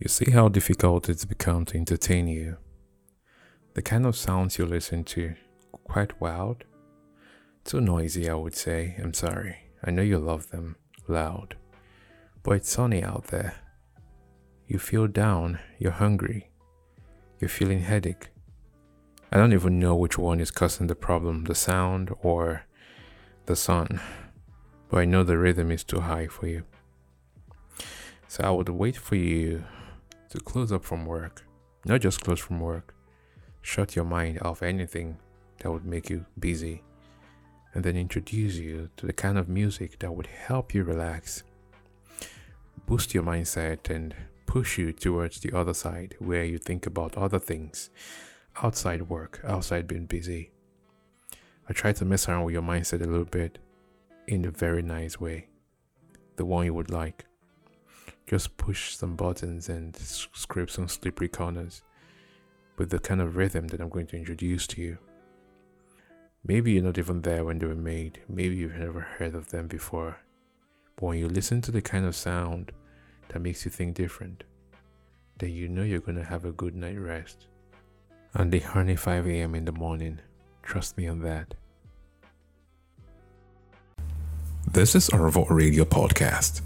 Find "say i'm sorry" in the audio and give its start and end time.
8.54-9.56